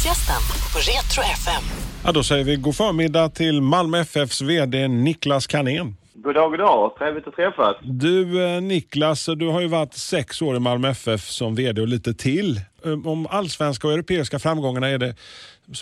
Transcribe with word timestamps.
Fredagsgästen 0.00 0.42
på 0.72 0.78
Retro 0.78 1.22
FM. 1.32 1.62
Ja, 2.04 2.12
då 2.12 2.22
säger 2.22 2.44
vi 2.44 2.56
god 2.56 2.76
förmiddag 2.76 3.28
till 3.28 3.60
Malmö 3.62 3.98
FFs 4.00 4.40
VD 4.42 4.88
Niklas 4.88 5.46
Kanén. 5.46 5.96
God 6.14 6.34
dag, 6.34 6.50
god 6.50 6.58
dag. 6.60 6.94
Trevligt 6.98 7.28
att 7.28 7.36
träffas. 7.36 7.76
Du 7.82 8.44
eh, 8.44 8.60
Niklas, 8.60 9.26
du 9.26 9.48
har 9.48 9.60
ju 9.60 9.66
varit 9.66 9.94
sex 9.94 10.42
år 10.42 10.56
i 10.56 10.58
Malmö 10.60 10.88
FF 10.90 11.20
som 11.28 11.54
VD 11.54 11.80
och 11.80 11.88
lite 11.88 12.14
till. 12.14 12.60
Eh, 12.84 12.92
Om 13.06 13.26
allsvenska 13.30 13.86
och 13.86 13.92
europeiska 13.92 14.38
framgångarna 14.38 14.88
är 14.88 14.98
det 14.98 15.14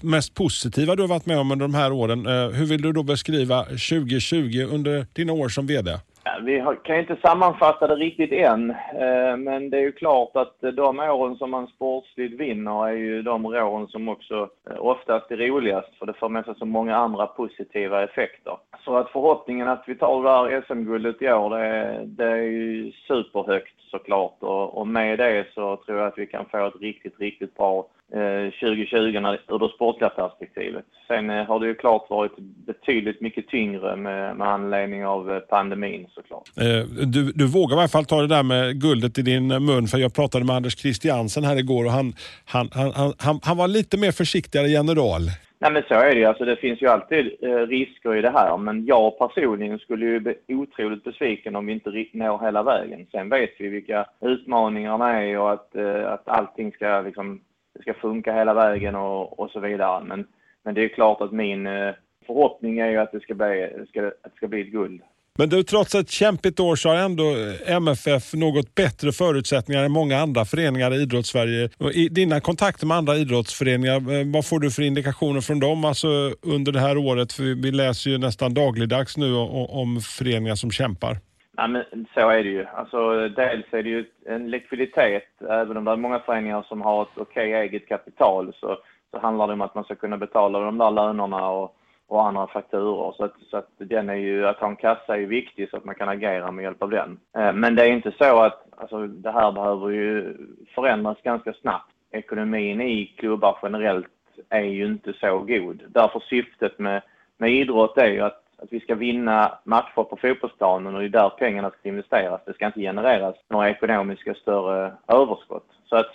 mest 0.03 0.35
positiva 0.35 0.97
du 0.97 1.03
har 1.03 1.09
varit 1.09 1.27
med 1.27 1.39
om 1.39 1.51
under 1.53 1.65
de 1.65 1.75
här 1.75 1.93
åren. 1.93 2.27
Eh, 2.27 2.49
Hur 2.51 2.67
vill 2.67 2.83
du 2.83 2.93
då 2.93 3.03
beskriva 3.03 3.65
2020 3.65 4.67
under 4.71 5.07
dina 5.13 5.33
år 5.33 5.49
som 5.49 5.67
VD? 5.67 5.99
Vi 6.43 6.65
kan 6.85 6.95
ju 6.97 7.01
inte 7.01 7.17
sammanfatta 7.17 7.87
det 7.87 7.95
riktigt 7.95 8.33
än, 8.33 8.71
eh, 8.71 9.37
men 9.37 9.71
det 9.71 9.77
är 9.77 9.81
ju 9.83 9.93
klart 9.93 10.37
att 10.37 10.57
de 10.61 10.99
åren 10.99 11.37
som 11.37 11.51
man 11.51 11.67
sportsligt 11.67 12.41
vinner 12.41 12.87
är 12.89 12.93
ju 12.93 13.23
de 13.23 13.47
åren 13.47 13.87
som 13.87 14.09
också 14.09 14.49
eh, 14.71 14.77
oftast 14.79 15.31
är 15.31 15.37
roligast, 15.37 15.95
för 15.99 16.07
det 16.07 16.13
för 16.13 16.29
med 16.29 16.45
sig 16.45 16.55
så 16.59 16.65
många 16.65 16.97
andra 16.97 17.27
positiva 17.27 18.03
effekter. 18.05 18.57
Så 18.85 18.97
att 18.97 19.11
förhoppningen 19.11 19.69
att 19.69 19.85
vi 19.87 19.95
tar 19.95 20.23
det 20.23 20.31
här 20.31 20.63
SM-guldet 20.67 21.23
i 21.23 21.33
år, 21.33 21.51
det, 21.51 21.67
är- 21.67 22.03
det 22.05 22.25
är 22.25 22.37
ju 22.43 22.93
superhögt 22.93 23.75
såklart 23.91 24.37
och, 24.41 24.79
och 24.79 24.89
med 24.89 25.19
det 25.19 25.47
så 25.55 25.77
tror 25.77 25.99
jag 25.99 26.07
att 26.09 26.19
vi 26.19 26.27
kan 26.27 26.45
få 26.45 26.67
ett 26.67 26.81
riktigt, 26.81 27.21
riktigt 27.21 27.57
bra 27.57 27.87
2020 28.11 29.21
när, 29.21 29.41
ur 29.49 29.59
det 29.59 29.69
sportliga 29.75 30.11
perspektivet. 30.11 30.85
Sen 31.07 31.31
eh, 31.31 31.47
har 31.47 31.61
det 31.61 31.67
ju 31.67 31.75
klart 31.75 32.11
varit 32.11 32.33
betydligt 32.67 33.21
mycket 33.21 33.49
tyngre 33.49 33.97
med, 33.97 34.37
med 34.37 34.49
anledning 34.49 35.07
av 35.07 35.33
eh, 35.33 35.39
pandemin 35.39 36.07
såklart. 36.15 36.49
Eh, 36.57 37.07
Du, 37.07 37.33
du 37.33 37.47
vågar 37.47 37.77
i 37.77 37.81
alla 37.81 37.89
fall 37.89 38.05
ta 38.05 38.21
det 38.21 38.27
där 38.27 38.43
med 38.43 38.81
guldet 38.81 39.19
i 39.19 39.23
din 39.23 39.49
mun, 39.49 39.87
för 39.87 39.99
jag 39.99 40.15
pratade 40.15 40.45
med 40.45 40.57
Anders 40.57 40.79
Christiansen 40.79 41.45
här 41.45 41.57
igår 41.57 41.85
och 41.85 41.91
han, 41.91 42.13
han, 42.45 42.69
han, 42.73 43.13
han, 43.19 43.41
han, 43.43 43.57
var 43.57 43.69
lite 43.69 43.99
mer 43.99 44.13
försiktigare 44.13 44.69
general. 44.69 45.23
Nej 45.61 45.73
men 45.73 45.83
så 45.89 45.95
är 45.95 46.15
det 46.15 46.21
ju. 46.21 46.25
Alltså, 46.25 46.45
det 46.45 46.57
finns 46.57 46.83
ju 46.83 46.87
alltid 46.87 47.33
eh, 47.43 47.49
risker 47.49 48.17
i 48.17 48.23
det 48.23 48.31
här. 48.31 48.57
Men 48.57 48.87
jag 48.87 49.19
personligen 49.19 49.79
skulle 49.79 50.07
ju 50.07 50.21
bli 50.21 50.35
otroligt 50.49 51.05
besviken 51.05 51.57
om 51.57 51.67
vi 51.67 51.73
inte 51.73 51.91
når 52.13 52.45
hela 52.45 52.63
vägen. 52.63 53.07
Sen 53.13 53.29
vet 53.29 53.51
vi 53.59 53.69
vilka 53.69 54.07
utmaningarna 54.21 55.23
är 55.23 55.39
och 55.39 55.53
att, 55.53 55.77
eh, 55.77 56.13
att 56.13 56.29
allting 56.29 56.73
ska, 56.73 57.01
liksom, 57.01 57.41
det 57.79 57.83
ska 57.83 57.95
funka 58.01 58.33
hela 58.35 58.55
vägen 58.55 58.95
och, 58.95 59.39
och 59.41 59.51
så 59.51 59.61
vidare. 59.61 60.05
Men, 60.05 60.25
men 60.65 60.75
det 60.75 60.85
är 60.85 60.89
klart 60.89 61.21
att 61.21 61.33
min 61.33 61.67
eh, 61.67 61.95
förhoppning 62.27 62.79
är 62.79 62.91
ju 62.91 62.97
att 62.99 63.13
det 63.13 63.21
ska 63.21 63.35
bli, 63.35 63.71
ska, 63.89 64.07
att 64.07 64.13
det 64.23 64.37
ska 64.37 64.49
bli 64.49 64.61
ett 64.61 64.73
guld. 64.73 65.01
Men 65.39 65.49
du, 65.49 65.63
trots 65.63 65.95
ett 65.95 66.11
kämpigt 66.11 66.61
år 66.61 66.77
så 66.77 66.89
har 66.89 66.97
ändå 66.97 67.25
eh, 67.25 67.75
MFF 67.77 68.35
något 68.35 68.75
bättre 68.75 69.13
förutsättningar 69.13 69.85
än 69.85 69.93
många 69.93 70.19
andra 70.19 70.45
föreningar 70.45 70.95
i 70.95 71.03
idrottssverige. 71.03 71.69
I 71.93 72.09
dina 72.09 72.41
kontakter 72.41 72.87
med 72.87 72.97
andra 72.97 73.17
idrottsföreningar, 73.17 73.97
eh, 73.97 74.27
vad 74.35 74.47
får 74.47 74.61
du 74.61 74.71
för 74.71 74.83
indikationer 74.83 75.41
från 75.41 75.61
dem 75.61 75.85
alltså, 75.85 76.09
under 76.43 76.73
det 76.73 76.81
här 76.81 76.97
året? 76.99 77.33
För 77.33 77.43
vi- 77.43 77.71
läser 77.73 78.11
ju 78.11 78.19
nästan 78.19 78.55
dagligdags 78.55 79.17
nu 79.17 79.35
om 79.69 80.01
föreningar 80.01 80.55
som 80.55 80.71
kämpar. 80.71 81.17
Ja, 81.59 81.67
men 81.67 82.07
så 82.15 82.29
är 82.29 82.45
det 82.45 82.51
ju. 82.51 82.67
Alltså, 82.75 83.29
dels 83.29 83.67
är 83.71 83.83
det 83.83 83.89
ju 83.89 84.05
en 84.27 84.51
likviditet. 84.51 85.43
Även 85.49 85.77
om 85.77 85.85
det 85.85 85.91
är 85.91 85.97
många 85.97 86.19
föreningar 86.19 86.63
som 86.63 86.83
har 86.83 87.03
ett 87.03 87.09
okej 87.17 87.53
eget 87.53 87.89
kapital 87.89 88.53
så, 88.61 88.79
så 89.11 89.19
handlar 89.19 89.47
det 89.47 89.53
om 89.53 89.61
att 89.61 89.75
man 89.75 89.85
ska 89.85 89.95
kunna 89.95 90.17
betala 90.17 90.61
de 90.61 90.79
där 90.79 90.91
lönerna 90.91 91.49
och, 91.51 91.77
och 92.07 92.27
andra 92.27 92.47
fakturor. 92.47 93.15
Så, 93.17 93.25
att, 93.25 93.35
så 93.51 93.57
att, 93.57 93.69
den 93.77 94.09
är 94.09 94.15
ju, 94.15 94.47
att 94.47 94.57
ha 94.57 94.69
en 94.69 94.77
kassa 94.77 95.15
är 95.15 95.19
ju 95.19 95.27
viktig 95.27 95.71
så 95.71 95.77
att 95.77 95.85
man 95.85 95.95
kan 95.95 96.09
agera 96.09 96.51
med 96.51 96.63
hjälp 96.63 96.83
av 96.83 96.91
den. 96.91 97.21
Eh, 97.37 97.53
men 97.53 97.75
det 97.75 97.83
är 97.83 97.93
inte 97.93 98.13
så 98.19 98.43
att 98.43 98.67
alltså, 98.77 99.07
det 99.07 99.31
här 99.31 99.53
behöver 99.53 99.89
ju 99.89 100.37
förändras 100.75 101.19
ganska 101.23 101.53
snabbt. 101.53 101.93
Ekonomin 102.11 102.81
i 102.81 103.07
klubbar 103.07 103.59
generellt 103.63 104.07
är 104.49 104.61
ju 104.61 104.87
inte 104.87 105.13
så 105.13 105.39
god. 105.39 105.83
Därför 105.89 106.21
syftet 106.21 106.79
med, 106.79 107.03
med 107.37 107.53
idrott 107.53 107.99
är 107.99 108.11
ju 108.11 108.21
att 108.21 108.48
att 108.63 108.73
vi 108.73 108.81
ska 108.81 108.95
vinna 108.95 109.59
matcher 109.65 110.05
på 110.05 110.19
fotbollsplanen 110.23 110.95
och 110.95 111.01
det 111.01 111.07
är 111.07 111.09
där 111.09 111.29
pengarna 111.29 111.71
ska 111.71 111.89
investeras. 111.89 112.41
Det 112.47 112.55
ska 112.55 112.67
inte 112.67 112.81
genereras 112.81 113.37
några 113.51 113.71
ekonomiska 113.71 114.35
större 114.35 114.93
överskott. 115.09 115.67
Så 115.89 115.97
att 115.97 116.11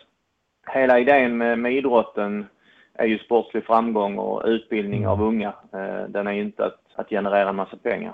hela 0.73 0.99
idén 0.99 1.37
med, 1.37 1.59
med 1.59 1.73
idrotten 1.73 2.45
är 2.93 3.05
ju 3.05 3.19
sportslig 3.19 3.65
framgång 3.65 4.17
och 4.17 4.43
utbildning 4.45 5.07
av 5.07 5.21
unga. 5.21 5.53
Eh, 5.73 6.09
den 6.09 6.27
är 6.27 6.31
ju 6.31 6.41
inte 6.41 6.65
att, 6.65 6.79
att 6.95 7.09
generera 7.09 7.49
en 7.49 7.55
massa 7.55 7.77
pengar. 7.77 8.13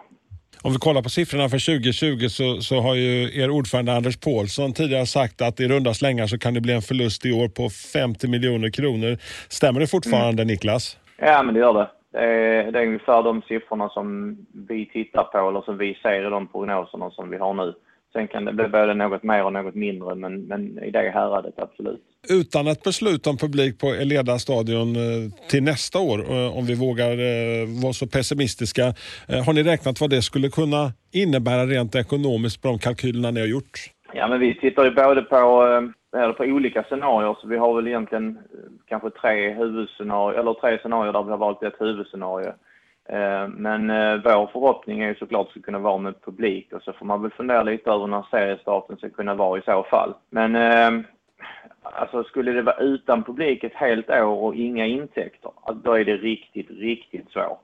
Om 0.62 0.74
vi 0.74 0.78
kollar 0.80 1.02
på 1.02 1.10
siffrorna 1.10 1.50
för 1.50 1.80
2020 1.80 2.28
så, 2.30 2.62
så 2.62 2.80
har 2.80 2.96
ju 2.96 3.42
er 3.42 3.50
ordförande 3.50 3.96
Anders 3.96 4.18
Paulsson 4.18 4.74
tidigare 4.74 5.06
sagt 5.06 5.42
att 5.42 5.60
i 5.60 5.68
runda 5.68 5.94
slängar 5.94 6.28
så 6.28 6.38
kan 6.38 6.54
det 6.54 6.62
bli 6.62 6.74
en 6.74 6.82
förlust 6.82 7.26
i 7.26 7.32
år 7.32 7.48
på 7.48 7.70
50 7.70 8.28
miljoner 8.28 8.70
kronor. 8.70 9.18
Stämmer 9.50 9.80
det 9.80 9.88
fortfarande 9.88 10.46
Niklas? 10.46 10.98
Ja, 11.18 11.44
men 11.44 11.54
det 11.54 11.60
gör 11.60 11.74
det. 11.74 11.90
Det 12.12 12.20
är, 12.20 12.72
det 12.72 12.80
är 12.80 12.88
ungefär 12.88 13.24
de 13.24 13.42
siffrorna 13.42 13.90
som 13.90 14.38
vi 14.68 14.86
tittar 14.86 15.24
på 15.24 15.50
eller 15.50 15.62
som 15.62 15.78
vi 15.78 16.00
ser 16.02 16.28
i 16.28 16.30
de 16.30 16.48
prognoserna 16.48 17.12
som 17.12 17.30
vi 17.30 17.38
har 17.38 17.54
nu. 17.54 17.74
Sen 18.14 18.28
kan 18.28 18.46
det 18.46 18.54
bli 18.54 18.68
både 18.68 18.94
något 18.94 19.24
mer 19.24 19.44
och 19.44 19.54
något 19.54 19.76
mindre, 19.76 20.16
men, 20.16 20.42
men 20.42 20.84
i 20.84 20.92
det 20.92 21.12
häradet 21.14 21.54
absolut. 21.58 22.02
Utan 22.30 22.68
ett 22.68 22.84
beslut 22.84 23.28
om 23.28 23.38
publik 23.38 23.80
på 23.80 23.88
Eleda 23.88 24.40
stadion 24.40 24.96
eh, 24.96 25.32
till 25.50 25.64
nästa 25.64 26.00
år, 26.00 26.20
eh, 26.32 26.58
om 26.58 26.66
vi 26.66 26.76
vågar 26.76 27.12
eh, 27.12 27.84
vara 27.84 27.94
så 27.94 28.08
pessimistiska. 28.08 28.84
Har 29.46 29.54
ni 29.54 29.64
räknat 29.64 30.02
vad 30.02 30.10
det 30.10 30.22
skulle 30.22 30.50
kunna 30.50 30.92
innebära 31.14 31.66
rent 31.66 31.96
ekonomiskt 31.96 32.62
på 32.62 32.68
de 32.68 32.80
kalkylerna 32.80 33.32
ni 33.32 33.40
har 33.40 33.48
gjort? 33.48 33.80
Ja, 34.14 34.28
men 34.28 34.40
vi 34.40 34.60
tittar 34.60 34.86
ju 34.86 34.92
både 34.92 35.22
på, 35.22 35.46
eller 36.18 36.34
på 36.34 36.44
olika 36.44 36.84
scenarier, 36.84 37.36
så 37.42 37.48
vi 37.48 37.58
har 37.58 37.74
väl 37.76 37.88
egentligen 37.88 38.38
eh, 38.54 38.72
kanske 38.86 39.10
tre 39.10 39.50
huvudscenarier, 39.54 40.40
eller 40.40 40.54
tre 40.54 40.78
scenarier 40.80 41.14
där 41.14 41.24
vi 41.24 41.32
har 41.32 41.38
valt 41.38 41.64
ett 41.64 41.82
huvudscenario. 41.82 42.48
Eh, 43.10 43.48
Men 43.48 43.90
eh, 43.90 44.16
vår 44.24 44.48
förhoppning 44.48 45.02
är 45.02 45.08
ju 45.08 45.16
såklart 45.16 45.42
att 45.42 45.48
det 45.48 45.60
ska 45.60 45.66
kunna 45.66 45.80
vara 45.80 45.98
med 45.98 46.22
publik 46.26 46.74
och 46.74 46.82
så 46.82 46.94
får 46.94 47.06
man 47.06 47.22
väl 47.22 47.32
fundera 47.32 47.64
lite 47.64 47.92
över 47.92 48.08
när 48.08 48.26
seriestarten 48.32 48.98
ska 48.98 49.10
kunna 49.10 49.36
vara 49.36 49.60
i 49.60 49.62
så 49.62 49.84
fall. 49.84 50.14
Men 50.30 50.56
alltså 51.82 52.24
skulle 52.24 52.52
det 52.52 52.62
vara 52.62 52.78
utan 52.78 53.24
publik 53.24 53.64
ett 53.64 53.74
helt 53.76 54.10
år 54.10 54.44
och 54.44 54.56
inga 54.56 54.86
intäkter, 54.86 55.52
då 55.84 55.94
är 55.94 56.06
det 56.06 56.18
riktigt, 56.18 56.70
riktigt 56.70 57.30
svårt. 57.32 57.64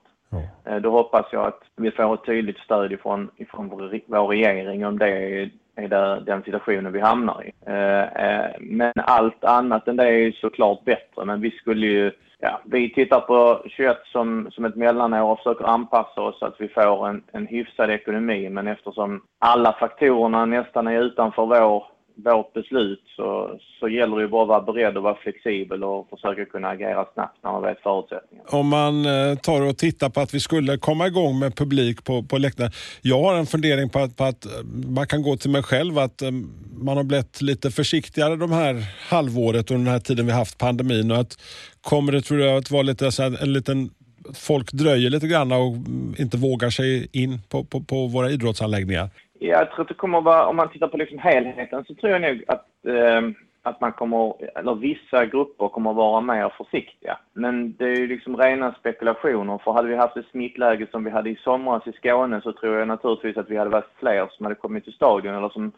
Eh, 0.64 0.76
Då 0.76 0.90
hoppas 0.90 1.26
jag 1.32 1.46
att 1.46 1.62
vi 1.76 1.90
får 1.90 2.14
ett 2.14 2.24
tydligt 2.26 2.58
stöd 2.58 2.92
ifrån, 2.92 3.30
ifrån 3.36 3.68
vår 4.06 4.26
regering 4.28 4.86
om 4.86 4.98
det 4.98 5.08
är, 5.08 5.50
är 5.76 5.88
där, 5.88 6.20
den 6.20 6.42
situationen 6.42 6.92
vi 6.92 7.00
hamnar 7.00 7.44
i. 7.44 7.52
Eh, 7.66 8.02
eh, 8.02 8.50
Men 8.60 8.92
allt 8.96 9.44
annat 9.44 9.88
än 9.88 9.96
det 9.96 10.04
är 10.04 10.18
ju 10.18 10.32
såklart 10.32 10.84
bättre. 10.84 11.24
Men 11.24 11.40
vi 11.40 11.50
skulle 11.50 11.86
ju, 11.86 12.12
ja, 12.38 12.60
vi 12.64 12.94
tittar 12.94 13.20
på 13.20 13.62
21 13.66 13.96
som, 14.04 14.48
som 14.50 14.64
ett 14.64 14.76
mellanår 14.76 15.30
och 15.30 15.38
försöker 15.38 15.64
anpassa 15.64 16.20
oss 16.20 16.38
så 16.38 16.46
att 16.46 16.60
vi 16.60 16.68
får 16.68 17.08
en, 17.08 17.22
en 17.32 17.46
hyfsad 17.46 17.90
ekonomi. 17.90 18.48
Men 18.48 18.66
eftersom 18.66 19.22
alla 19.38 19.72
faktorerna 19.72 20.44
nästan 20.44 20.86
är 20.86 21.02
utanför 21.02 21.46
vår 21.46 21.95
vårt 22.16 22.52
beslut 22.52 23.02
så, 23.16 23.58
så 23.80 23.88
gäller 23.88 24.16
det 24.16 24.22
ju 24.22 24.28
bara 24.28 24.42
att 24.42 24.48
vara 24.48 24.72
beredd 24.72 24.96
och 24.96 25.02
vara 25.02 25.16
flexibel 25.16 25.84
och 25.84 26.08
försöka 26.10 26.44
kunna 26.44 26.68
agera 26.68 27.06
snabbt 27.14 27.38
när 27.42 27.52
man 27.52 27.62
vet 27.62 27.80
förutsättningarna. 27.80 28.48
Om 28.50 28.68
man 28.68 29.06
eh, 29.06 29.38
tar 29.38 29.62
och 29.62 29.78
tittar 29.78 30.10
på 30.10 30.20
att 30.20 30.34
vi 30.34 30.40
skulle 30.40 30.78
komma 30.78 31.06
igång 31.06 31.38
med 31.38 31.56
publik 31.56 32.04
på, 32.04 32.22
på 32.22 32.38
läktaren. 32.38 32.70
Jag 33.02 33.22
har 33.22 33.34
en 33.34 33.46
fundering 33.46 33.88
på 33.88 33.98
att, 33.98 34.16
på 34.16 34.24
att 34.24 34.46
eh, 34.46 34.52
man 34.96 35.06
kan 35.06 35.22
gå 35.22 35.36
till 35.36 35.50
mig 35.50 35.62
själv 35.62 35.98
att 35.98 36.22
eh, 36.22 36.30
man 36.72 36.96
har 36.96 37.04
blivit 37.04 37.42
lite 37.42 37.70
försiktigare 37.70 38.36
de 38.36 38.52
här 38.52 38.84
halvåret 39.08 39.70
och 39.70 39.76
den 39.76 39.86
här 39.86 40.00
tiden 40.00 40.26
vi 40.26 40.32
haft 40.32 40.58
pandemin 40.58 41.10
och 41.10 41.16
att 41.16 41.38
kommer 41.80 42.12
det 42.12 42.20
tror 42.20 42.40
jag 42.40 42.56
att 42.56 42.70
vara 42.70 42.82
lite 42.82 43.12
så 43.12 43.22
här, 43.22 43.42
en 43.42 43.52
liten 43.52 43.90
Folk 44.34 44.72
dröjer 44.72 45.10
lite 45.10 45.26
grann 45.26 45.52
och 45.52 45.76
inte 46.18 46.36
vågar 46.36 46.70
sig 46.70 47.08
in 47.12 47.40
på, 47.48 47.64
på, 47.64 47.80
på 47.80 48.06
våra 48.06 48.30
idrottsanläggningar. 48.30 49.10
Jag 49.38 49.70
tror 49.70 49.82
att 49.82 49.88
det 49.88 49.94
kommer 49.94 50.18
att 50.18 50.24
vara, 50.24 50.46
om 50.46 50.56
man 50.56 50.68
tittar 50.68 50.88
på 50.88 50.96
liksom 50.96 51.18
helheten 51.18 51.84
så 51.84 51.94
tror 51.94 52.12
jag 52.12 52.22
nog 52.22 52.44
att, 52.48 52.66
eh, 52.86 53.22
att 53.62 53.80
man 53.80 53.92
kommer, 53.92 54.34
eller 54.58 54.74
vissa 54.74 55.26
grupper 55.26 55.68
kommer 55.68 55.90
att 55.90 55.96
vara 55.96 56.20
mer 56.20 56.48
försiktiga. 56.48 57.18
Men 57.32 57.76
det 57.76 57.84
är 57.84 57.96
ju 57.96 58.06
liksom 58.06 58.36
rena 58.36 58.74
spekulationer, 58.74 59.58
för 59.58 59.72
hade 59.72 59.88
vi 59.88 59.96
haft 59.96 60.16
ett 60.16 60.30
smittläge 60.30 60.86
som 60.90 61.04
vi 61.04 61.10
hade 61.10 61.30
i 61.30 61.36
somras 61.36 61.86
i 61.86 61.92
Skåne 61.92 62.40
så 62.40 62.52
tror 62.52 62.78
jag 62.78 62.88
naturligtvis 62.88 63.36
att 63.36 63.50
vi 63.50 63.56
hade 63.56 63.70
varit 63.70 63.94
fler 63.98 64.28
som 64.30 64.46
hade 64.46 64.54
kommit 64.54 64.84
till 64.84 64.92
stadion 64.92 65.34
eller 65.34 65.48
som 65.48 65.72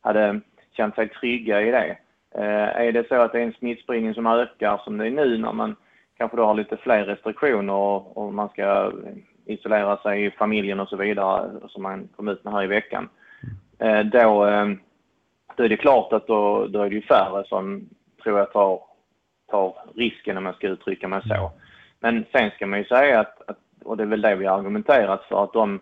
hade 0.00 0.40
känt 0.76 0.94
sig 0.94 1.08
trygga 1.08 1.62
i 1.62 1.70
det. 1.70 1.96
Eh, 2.34 2.86
är 2.86 2.92
det 2.92 3.08
så 3.08 3.14
att 3.14 3.32
det 3.32 3.38
är 3.38 3.44
en 3.44 3.52
smittspridning 3.52 4.14
som 4.14 4.26
ökar 4.26 4.80
som 4.84 4.98
det 4.98 5.06
är 5.06 5.10
nu 5.10 5.38
när 5.38 5.52
man 5.52 5.76
kanske 6.18 6.36
då 6.36 6.44
har 6.44 6.54
lite 6.54 6.76
fler 6.76 7.04
restriktioner 7.04 7.72
och, 7.72 8.16
och 8.16 8.34
man 8.34 8.48
ska 8.48 8.92
isolera 9.46 9.96
sig 9.96 10.24
i 10.24 10.30
familjen 10.30 10.80
och 10.80 10.88
så 10.88 10.96
vidare 10.96 11.50
som 11.68 11.82
man 11.82 12.08
kom 12.16 12.28
ut 12.28 12.44
med 12.44 12.52
här 12.52 12.64
i 12.64 12.66
veckan. 12.66 13.08
Eh, 13.78 14.00
då, 14.00 14.46
eh, 14.46 14.66
då 15.56 15.64
är 15.64 15.68
det 15.68 15.76
klart 15.76 16.12
att 16.12 16.26
då, 16.26 16.66
då 16.66 16.82
är 16.82 16.88
det 16.90 16.96
ju 16.96 17.02
färre 17.02 17.44
som 17.46 17.88
tror 18.22 18.38
jag 18.38 18.52
tar, 18.52 18.80
tar 19.50 19.74
risken 19.94 20.36
om 20.36 20.46
jag 20.46 20.54
ska 20.54 20.68
uttrycka 20.68 21.08
mig 21.08 21.22
så. 21.28 21.52
Men 22.00 22.24
sen 22.32 22.50
ska 22.50 22.66
man 22.66 22.78
ju 22.78 22.84
säga 22.84 23.20
att, 23.20 23.50
att 23.50 23.58
och 23.84 23.96
det 23.96 24.02
är 24.02 24.06
väl 24.06 24.20
det 24.20 24.34
vi 24.34 24.46
har 24.46 24.58
argumenterat 24.58 25.24
för, 25.24 25.44
att 25.44 25.52
de, 25.52 25.80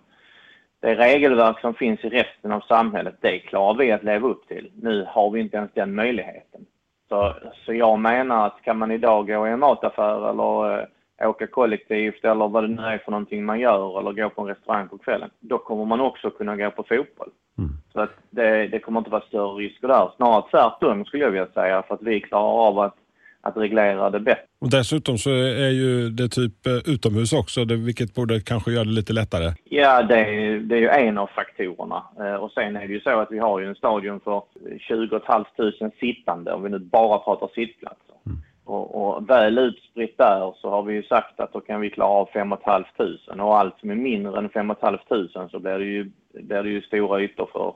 det 0.81 0.95
regelverk 0.95 1.61
som 1.61 1.75
finns 1.75 2.05
i 2.05 2.09
resten 2.09 2.53
av 2.53 2.61
samhället, 2.61 3.15
det 3.21 3.39
klarar 3.39 3.75
vi 3.75 3.93
att 3.93 4.05
leva 4.05 4.29
upp 4.29 4.49
till. 4.49 4.71
Nu 4.75 5.07
har 5.09 5.31
vi 5.31 5.41
inte 5.41 5.57
ens 5.57 5.71
den 5.75 5.95
möjligheten. 5.95 6.67
Så, 7.09 7.35
så 7.65 7.75
jag 7.75 7.99
menar 7.99 8.47
att 8.47 8.63
kan 8.63 8.79
man 8.79 8.91
idag 8.91 9.27
gå 9.27 9.47
i 9.49 9.51
en 9.51 9.59
mataffär 9.59 10.31
eller 10.31 10.79
eh, 10.79 10.87
åka 11.29 11.47
kollektivt 11.47 12.25
eller 12.25 12.49
vad 12.49 12.65
det 12.65 12.69
nu 12.69 12.83
är 12.83 12.99
för 12.99 13.11
någonting 13.11 13.45
man 13.45 13.61
gör 13.61 14.01
eller 14.01 14.13
gå 14.13 14.31
på 14.31 14.43
en 14.43 14.49
restaurang 14.49 14.89
på 14.89 14.99
kvällen, 14.99 15.31
då 15.41 15.59
kommer 15.59 15.85
man 15.85 16.01
också 16.01 16.31
kunna 16.31 16.57
gå 16.57 16.71
på 16.71 16.83
fotboll. 16.83 17.31
Mm. 17.59 17.71
Så 17.93 18.01
att 18.01 18.13
det, 18.31 18.67
det 18.67 18.79
kommer 18.79 19.01
inte 19.01 19.11
vara 19.11 19.23
större 19.23 19.55
risker 19.55 19.89
där. 19.89 20.11
Snarare 20.17 20.45
tvärtom 20.51 21.05
skulle 21.05 21.25
jag 21.25 21.31
vilja 21.31 21.47
säga 21.47 21.83
för 21.83 21.95
att 21.95 22.03
vi 22.03 22.21
klarar 22.21 22.69
av 22.69 22.79
att 22.79 22.97
att 23.43 23.57
reglera 23.57 24.11
det 24.11 24.21
bättre. 24.21 24.43
Och 24.61 24.71
dessutom 24.71 25.19
så 25.19 25.31
är 25.31 25.71
ju 25.71 26.11
det 26.11 26.29
typ 26.29 26.67
eh, 26.67 26.93
utomhus 26.95 27.33
också, 27.33 27.65
vilket 27.65 28.15
borde 28.15 28.41
kanske 28.41 28.73
göra 28.73 28.85
det 28.85 28.91
lite 28.91 29.13
lättare. 29.13 29.53
Ja, 29.65 30.03
det 30.03 30.19
är, 30.19 30.59
det 30.59 30.77
är 30.77 30.81
ju 30.81 30.89
en 30.89 31.19
av 31.19 31.27
faktorerna. 31.27 32.03
Eh, 32.19 32.35
och 32.35 32.51
sen 32.51 32.77
är 32.77 32.89
det 32.89 32.95
ju 32.95 33.01
så 33.01 33.21
att 33.21 33.31
vi 33.31 33.39
har 33.39 33.61
ju 33.61 33.67
en 33.67 33.75
stadion 33.75 34.21
för 34.21 34.43
20 34.79 35.21
500 35.27 35.91
sittande, 36.01 36.53
om 36.53 36.63
vi 36.63 36.71
nu 36.71 36.79
bara 36.79 37.19
pratar 37.19 37.49
sittplatser. 37.55 38.17
Mm. 38.27 38.39
Och, 38.65 39.17
och 39.17 39.31
väl 39.31 39.59
utspritt 39.59 40.19
där 40.19 40.55
så 40.57 40.71
har 40.71 40.83
vi 40.83 40.95
ju 40.95 41.03
sagt 41.03 41.41
att 41.41 41.53
då 41.53 41.61
kan 41.61 41.81
vi 41.81 41.91
klara 41.91 42.09
av 42.09 42.27
5 42.33 42.55
500 42.67 43.45
och 43.45 43.59
allt 43.59 43.79
som 43.81 43.91
är 43.91 43.95
mindre 43.95 44.39
än 44.39 44.49
5 44.49 44.75
500 44.81 45.49
så 45.51 45.59
blir 45.59 45.79
det 45.79 45.85
ju, 45.85 46.11
blir 46.33 46.63
det 46.63 46.71
ju 46.71 46.83
stora 46.83 47.21
ytor 47.21 47.49
för 47.53 47.75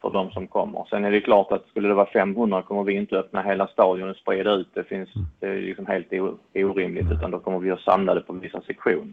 för 0.00 0.10
de 0.10 0.30
som 0.30 0.46
kommer. 0.46 0.86
Sen 0.90 1.04
är 1.04 1.10
det 1.10 1.20
klart 1.20 1.52
att 1.52 1.66
skulle 1.68 1.88
det 1.88 1.94
vara 1.94 2.10
500 2.10 2.62
kommer 2.62 2.84
vi 2.84 2.92
inte 2.92 3.16
öppna 3.16 3.42
hela 3.42 3.66
stadion 3.66 4.10
och 4.10 4.16
sprida 4.16 4.50
ut 4.50 4.68
det. 4.74 4.84
Finns, 4.84 5.16
mm. 5.16 5.26
det 5.40 5.46
är 5.46 5.60
liksom 5.60 5.86
helt 5.86 6.12
orimligt 6.54 7.12
utan 7.12 7.30
då 7.30 7.38
kommer 7.38 7.58
vi 7.58 7.70
att 7.70 7.80
samla 7.80 8.14
det 8.14 8.20
på 8.20 8.32
vissa 8.32 8.60
sektioner. 8.60 9.12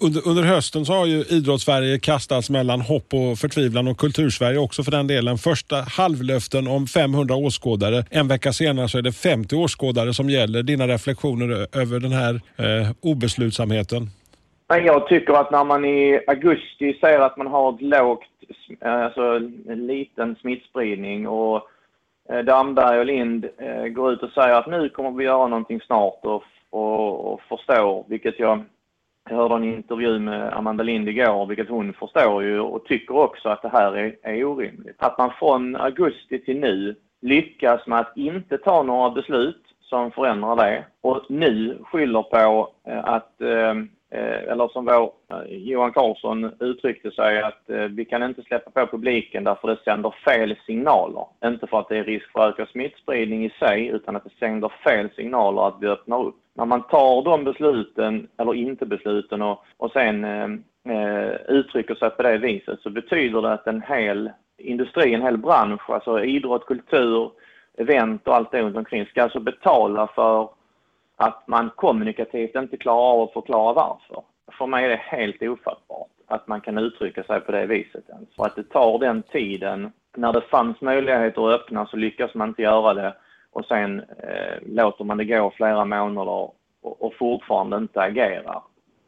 Under, 0.00 0.28
under, 0.28 0.42
hösten 0.42 0.84
så 0.84 0.92
har 0.92 1.06
ju 1.06 1.24
idrottssverige 1.28 1.98
kastats 1.98 2.50
mellan 2.50 2.80
hopp 2.80 3.14
och 3.14 3.38
förtvivlan 3.38 3.88
och 3.88 3.98
kultursverige 3.98 4.58
också 4.58 4.82
för 4.82 4.90
den 4.90 5.06
delen. 5.06 5.38
Första 5.38 5.76
halvlöften 5.76 6.68
om 6.68 6.86
500 6.86 7.34
åskådare. 7.34 8.04
En 8.10 8.28
vecka 8.28 8.52
senare 8.52 8.88
så 8.88 8.98
är 8.98 9.02
det 9.02 9.12
50 9.12 9.56
åskådare 9.56 10.14
som 10.14 10.30
gäller. 10.30 10.62
Dina 10.62 10.88
reflektioner 10.88 11.66
över 11.72 12.00
den 12.00 12.12
här 12.12 12.34
eh, 12.34 12.90
obeslutsamheten? 13.00 14.10
Jag 14.68 15.08
tycker 15.08 15.32
att 15.32 15.50
när 15.50 15.64
man 15.64 15.84
i 15.84 16.20
augusti 16.26 16.98
säger 17.00 17.20
att 17.20 17.36
man 17.36 17.46
har 17.46 17.74
ett 17.74 17.82
lågt, 17.82 18.24
eh, 18.80 18.92
alltså 18.92 19.22
en 19.68 19.86
liten 19.86 20.36
smittspridning 20.36 21.28
och 21.28 21.62
eh, 22.28 22.38
Damberg 22.38 22.98
och 22.98 23.06
Lind 23.06 23.44
eh, 23.58 23.86
går 23.86 24.12
ut 24.12 24.22
och 24.22 24.30
säger 24.30 24.54
att 24.54 24.66
nu 24.66 24.88
kommer 24.88 25.10
vi 25.10 25.24
göra 25.24 25.48
någonting 25.48 25.80
snart 25.80 26.24
och, 26.24 26.42
och, 26.70 27.32
och 27.32 27.40
förstår, 27.48 28.04
vilket 28.08 28.38
jag, 28.38 28.64
jag 29.28 29.36
hörde 29.36 29.54
en 29.54 29.64
intervju 29.64 30.18
med 30.18 30.52
Amanda 30.52 30.82
Lind 30.82 31.08
igår, 31.08 31.46
vilket 31.46 31.68
hon 31.68 31.92
förstår 31.92 32.42
ju 32.42 32.60
och 32.60 32.84
tycker 32.84 33.16
också 33.16 33.48
att 33.48 33.62
det 33.62 33.68
här 33.68 33.96
är, 33.96 34.16
är 34.22 34.44
orimligt. 34.44 34.96
Att 34.98 35.18
man 35.18 35.30
från 35.38 35.76
augusti 35.76 36.38
till 36.38 36.60
nu 36.60 36.94
lyckas 37.20 37.86
med 37.86 37.98
att 37.98 38.16
inte 38.16 38.58
ta 38.58 38.82
några 38.82 39.10
beslut 39.10 39.62
som 39.80 40.10
förändrar 40.10 40.56
det 40.56 40.84
och 41.00 41.22
nu 41.28 41.78
skyller 41.84 42.22
på 42.22 42.70
eh, 42.88 43.04
att 43.04 43.40
eh, 43.40 43.70
eh, 44.10 44.52
eller 44.52 44.68
som 44.68 44.84
vår 44.84 45.12
Johan 45.48 45.92
Carlsson 45.92 46.52
uttryckte 46.60 47.10
sig 47.10 47.42
att 47.42 47.62
vi 47.90 48.04
kan 48.04 48.22
inte 48.22 48.42
släppa 48.42 48.70
på 48.70 48.86
publiken 48.86 49.44
därför 49.44 49.68
det 49.68 49.78
sänder 49.84 50.14
fel 50.24 50.56
signaler. 50.66 51.24
Inte 51.44 51.66
för 51.66 51.78
att 51.80 51.88
det 51.88 51.98
är 51.98 52.04
risk 52.04 52.32
för 52.32 52.48
ökad 52.48 52.68
smittspridning 52.68 53.44
i 53.44 53.50
sig 53.50 53.86
utan 53.86 54.16
att 54.16 54.24
det 54.24 54.38
sänder 54.38 54.72
fel 54.84 55.08
signaler 55.16 55.68
att 55.68 55.76
vi 55.80 55.86
öppnar 55.86 56.24
upp. 56.24 56.36
När 56.56 56.64
man 56.64 56.82
tar 56.82 57.22
de 57.22 57.44
besluten, 57.44 58.28
eller 58.36 58.54
inte 58.54 58.86
besluten, 58.86 59.42
och, 59.42 59.64
och 59.76 59.92
sen 59.92 60.24
eh, 60.24 60.48
eh, 60.94 61.34
uttrycker 61.48 61.94
sig 61.94 62.10
på 62.10 62.22
det 62.22 62.38
viset 62.38 62.80
så 62.80 62.90
betyder 62.90 63.42
det 63.42 63.52
att 63.52 63.66
en 63.66 63.82
hel 63.82 64.30
industri, 64.58 65.14
en 65.14 65.22
hel 65.22 65.38
bransch, 65.38 65.90
alltså 65.90 66.24
idrott, 66.24 66.66
kultur, 66.66 67.30
event 67.78 68.28
och 68.28 68.34
allt 68.34 68.50
det 68.50 68.62
runt 68.62 68.76
omkring 68.76 69.06
ska 69.06 69.22
alltså 69.22 69.40
betala 69.40 70.06
för 70.06 70.48
att 71.16 71.48
man 71.48 71.70
kommunikativt 71.76 72.54
inte 72.54 72.76
klarar 72.76 73.12
av 73.12 73.22
att 73.22 73.32
förklara 73.32 73.72
varför. 73.72 74.22
För 74.58 74.66
mig 74.66 74.84
är 74.84 74.88
det 74.88 75.00
helt 75.02 75.42
ofattbart 75.42 76.08
att 76.26 76.48
man 76.48 76.60
kan 76.60 76.78
uttrycka 76.78 77.22
sig 77.24 77.40
på 77.40 77.52
det 77.52 77.66
viset 77.66 78.08
ens. 78.08 78.28
Och 78.36 78.46
att 78.46 78.56
det 78.56 78.70
tar 78.70 78.98
den 78.98 79.22
tiden, 79.22 79.92
när 80.16 80.32
det 80.32 80.40
fanns 80.40 80.80
möjligheter 80.80 81.48
att 81.48 81.60
öppna 81.60 81.86
så 81.86 81.96
lyckas 81.96 82.34
man 82.34 82.48
inte 82.48 82.62
göra 82.62 82.94
det 82.94 83.14
och 83.56 83.64
sen 83.64 84.00
eh, 84.00 84.56
låter 84.66 85.04
man 85.04 85.16
det 85.16 85.24
gå 85.24 85.52
flera 85.56 85.84
månader 85.84 86.32
och, 86.32 87.02
och 87.02 87.14
fortfarande 87.14 87.76
inte 87.76 88.00
agerar 88.00 88.62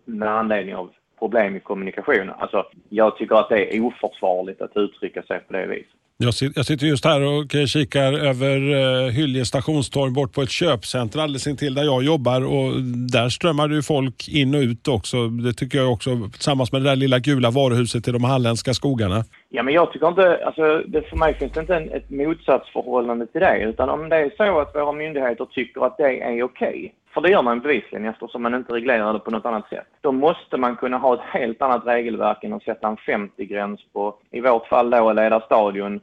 med 0.05 0.29
anledning 0.29 0.77
av 0.77 0.91
problem 1.19 1.57
i 1.57 1.61
kommunikationen. 1.61 2.35
Alltså, 2.39 2.67
jag 2.89 3.17
tycker 3.17 3.37
att 3.37 3.49
det 3.49 3.77
är 3.77 3.81
oförsvarligt 3.81 4.63
att 4.63 4.77
uttrycka 4.77 5.23
sig 5.23 5.41
på 5.41 5.53
det 5.53 5.67
viset. 5.67 5.95
Jag 6.21 6.35
sitter 6.35 6.87
just 6.87 7.05
här 7.05 7.23
och 7.23 7.69
kikar 7.69 8.13
över 8.13 8.57
eh, 8.57 9.11
Hyllie 9.11 9.45
stationstorg 9.45 10.13
bort 10.13 10.35
på 10.35 10.43
ett 10.43 10.51
köpcenter 10.51 11.21
alldeles 11.21 11.47
intill 11.47 11.75
där 11.75 11.85
jag 11.85 12.03
jobbar 12.03 12.41
och 12.41 12.83
där 13.13 13.29
strömmar 13.29 13.69
det 13.69 13.83
folk 13.83 14.29
in 14.29 14.55
och 14.55 14.61
ut 14.61 14.89
också. 14.89 15.29
Det 15.29 15.53
tycker 15.53 15.79
jag 15.79 15.93
också 15.93 16.11
tillsammans 16.33 16.73
med 16.73 16.83
det 16.83 16.89
där 16.89 16.97
lilla 16.97 17.19
gula 17.19 17.51
varuhuset 17.51 18.09
i 18.09 18.13
de 18.13 18.25
halländska 18.25 18.75
skogarna. 18.75 19.25
Ja 19.49 19.63
men 19.63 19.75
jag 19.75 19.93
tycker 19.93 20.09
inte, 20.09 20.45
alltså 20.47 20.83
det, 20.87 21.03
för 21.03 21.17
mig 21.17 21.35
finns 21.35 21.53
det 21.53 21.61
inte 21.61 21.77
en, 21.77 21.91
ett 21.91 22.11
motsatsförhållande 22.11 23.27
till 23.27 23.41
det 23.41 23.59
utan 23.59 23.89
om 23.89 24.09
det 24.09 24.17
är 24.17 24.33
så 24.37 24.61
att 24.61 24.75
våra 24.75 24.93
myndigheter 24.93 25.45
tycker 25.45 25.87
att 25.87 25.97
det 25.97 26.23
är 26.23 26.43
okej 26.43 26.69
okay, 26.69 26.91
för 27.15 27.21
det 27.21 27.31
gör 27.31 27.43
man 27.43 27.61
bevisligen 27.61 28.05
eftersom 28.05 28.43
man 28.43 28.55
inte 28.55 28.73
reglerar 28.73 29.13
det 29.13 29.19
på 29.19 29.31
något 29.31 29.47
annat 29.47 29.69
sätt. 29.69 29.87
Då 30.01 30.13
måste 30.13 30.57
man 30.57 30.77
kunna 30.77 30.99
ha 30.99 31.15
ett 31.15 31.41
helt 31.41 31.63
annat 31.63 31.87
regelverk 31.87 32.45
än 32.45 32.53
att 32.53 32.63
sätta 32.63 32.89
en 32.89 32.97
50-gräns 32.97 33.81
på, 33.93 34.15
i 34.31 34.41
vårt 34.41 34.67
fall 34.67 34.91
då 34.91 35.13
Leda 35.13 35.41
stadion 35.41 36.01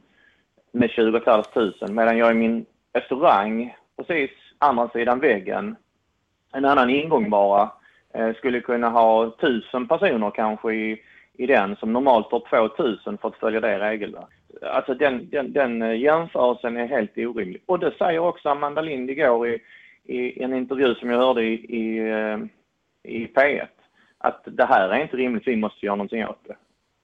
med 0.76 0.90
20 0.90 1.20
500 1.20 1.72
medan 1.88 2.18
jag 2.18 2.30
i 2.30 2.34
min 2.34 2.66
restaurang 2.92 3.76
precis 3.96 4.30
andra 4.58 4.88
sidan 4.88 5.20
väggen, 5.20 5.76
en 6.52 6.64
annan 6.64 6.90
ingång 6.90 7.30
bara, 7.30 7.70
eh, 8.14 8.34
skulle 8.34 8.60
kunna 8.60 8.88
ha 8.88 9.30
tusen 9.40 9.88
personer 9.88 10.30
kanske 10.30 10.74
i, 10.74 11.02
i 11.32 11.46
den 11.46 11.76
som 11.76 11.92
normalt 11.92 12.30
har 12.30 12.68
2000 12.68 13.18
för 13.18 13.28
att 13.28 13.36
följa 13.36 13.60
det 13.60 13.78
regelverket. 13.78 14.30
Alltså 14.62 14.94
den, 14.94 15.30
den, 15.30 15.52
den 15.52 15.82
eh, 15.82 16.00
jämförelsen 16.00 16.76
är 16.76 16.86
helt 16.86 17.18
orimlig. 17.18 17.62
Och 17.66 17.78
det 17.78 17.94
säger 17.98 18.18
också 18.18 18.48
Amanda 18.48 18.80
Lind 18.80 19.10
igår 19.10 19.48
i, 19.48 19.60
i 20.04 20.42
en 20.42 20.54
intervju 20.54 20.94
som 20.94 21.10
jag 21.10 21.18
hörde 21.18 21.42
i, 21.42 21.54
i, 21.54 21.98
eh, 21.98 22.38
i 23.02 23.26
P1 23.26 23.66
att 24.18 24.42
det 24.44 24.64
här 24.64 24.88
är 24.88 25.02
inte 25.02 25.16
rimligt, 25.16 25.46
vi 25.46 25.56
måste 25.56 25.86
göra 25.86 25.96
någonting 25.96 26.26
åt 26.26 26.44
det. 26.44 26.56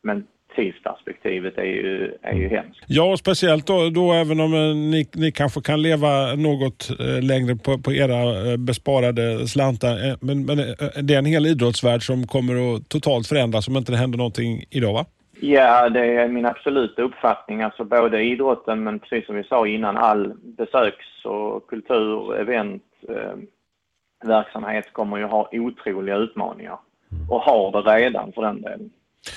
Men 0.02 0.26
tidsperspektivet 0.56 1.58
är 1.58 1.64
ju, 1.64 2.14
är 2.22 2.34
ju 2.34 2.48
hemskt. 2.48 2.80
Ja, 2.86 3.16
speciellt 3.16 3.66
då, 3.66 3.90
då 3.90 4.12
även 4.12 4.40
om 4.40 4.54
eh, 4.54 4.74
ni, 4.74 5.08
ni 5.14 5.32
kanske 5.32 5.60
kan 5.60 5.82
leva 5.82 6.34
något 6.34 6.90
eh, 7.00 7.22
längre 7.22 7.56
på, 7.56 7.78
på 7.78 7.92
era 7.92 8.56
besparade 8.56 9.48
slantar. 9.48 10.16
Men, 10.20 10.46
men 10.46 10.56
det 11.06 11.14
är 11.14 11.18
en 11.18 11.24
hel 11.24 11.46
idrottsvärld 11.46 12.02
som 12.06 12.26
kommer 12.26 12.76
att 12.76 12.88
totalt 12.88 13.26
förändras 13.26 13.68
om 13.68 13.76
inte 13.76 13.92
det 13.92 13.98
händer 13.98 14.18
någonting 14.18 14.64
idag 14.70 14.92
va? 14.92 15.04
Ja, 15.40 15.88
det 15.88 16.06
är 16.06 16.28
min 16.28 16.46
absoluta 16.46 17.02
uppfattning. 17.02 17.62
Alltså 17.62 17.84
både 17.84 18.22
idrotten 18.22 18.84
men 18.84 18.98
precis 18.98 19.26
som 19.26 19.36
vi 19.36 19.44
sa 19.44 19.66
innan, 19.66 19.96
all 19.96 20.32
besöks 20.42 21.24
och 21.24 21.66
kultur, 21.66 22.36
event, 22.40 22.82
eh, 23.08 23.36
verksamhet 24.28 24.92
kommer 24.92 25.16
ju 25.16 25.24
ha 25.24 25.48
otroliga 25.52 26.16
utmaningar. 26.16 26.78
Och 27.28 27.40
har 27.40 27.82
det 27.82 27.96
redan 27.96 28.32
för 28.32 28.42
den 28.42 28.62
delen. 28.62 28.90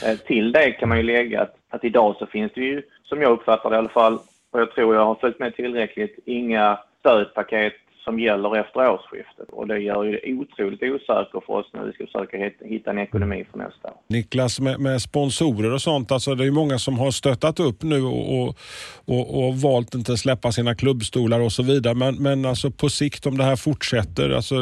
Eh, 0.03 0.17
till 0.17 0.51
det 0.51 0.71
kan 0.71 0.89
man 0.89 0.97
ju 0.97 1.03
lägga 1.03 1.41
att, 1.41 1.55
att 1.69 1.83
idag 1.83 2.15
så 2.19 2.25
finns 2.25 2.51
det 2.55 2.61
ju, 2.61 2.81
som 3.03 3.21
jag 3.21 3.31
uppfattar 3.31 3.69
det 3.69 3.75
i 3.75 3.79
alla 3.79 3.89
fall, 3.89 4.19
och 4.51 4.59
jag 4.61 4.71
tror 4.71 4.95
jag 4.95 5.05
har 5.05 5.15
följt 5.15 5.39
med 5.39 5.55
tillräckligt, 5.55 6.19
inga 6.25 6.79
stödpaket 6.99 7.73
som 8.05 8.19
gäller 8.19 8.57
efter 8.57 8.89
årsskiftet. 8.89 9.49
Och 9.49 9.67
det 9.67 9.79
gör 9.79 10.03
ju 10.03 10.11
det 10.11 10.33
otroligt 10.33 10.83
osäkert 10.83 11.45
för 11.45 11.53
oss 11.53 11.65
när 11.73 11.83
vi 11.83 11.93
ska 11.93 12.05
försöka 12.05 12.37
hitta 12.65 12.91
en 12.91 12.99
ekonomi 12.99 13.45
för 13.51 13.57
nästa 13.57 13.87
år. 13.87 13.97
Niklas, 14.07 14.59
med, 14.59 14.79
med 14.79 15.01
sponsorer 15.01 15.73
och 15.73 15.81
sånt, 15.81 16.11
alltså 16.11 16.35
det 16.35 16.45
är 16.45 16.51
många 16.51 16.79
som 16.79 16.99
har 16.99 17.11
stöttat 17.11 17.59
upp 17.59 17.83
nu 17.83 18.01
och, 18.03 18.47
och, 19.05 19.47
och 19.47 19.55
valt 19.55 19.95
inte 19.95 20.17
släppa 20.17 20.51
sina 20.51 20.75
klubbstolar 20.75 21.39
och 21.39 21.51
så 21.51 21.63
vidare. 21.63 21.95
Men, 21.95 22.15
men 22.15 22.45
alltså 22.45 22.71
på 22.71 22.89
sikt 22.89 23.25
om 23.25 23.37
det 23.37 23.43
här 23.43 23.55
fortsätter, 23.55 24.29
alltså, 24.29 24.55